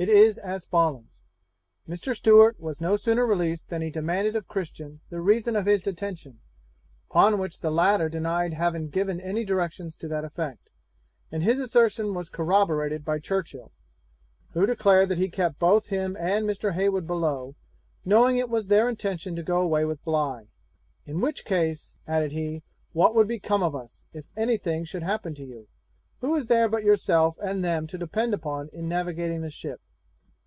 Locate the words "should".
24.84-25.02